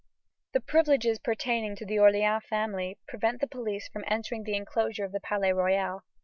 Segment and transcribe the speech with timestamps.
[0.53, 5.11] The privileges pertaining to the Orleans family prevent the police from entering the enclosure of
[5.11, 6.01] the Palais Royal.